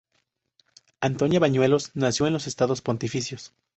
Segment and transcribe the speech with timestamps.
[0.99, 3.53] Antonia Bañuelos nació en los Estados Pontificios.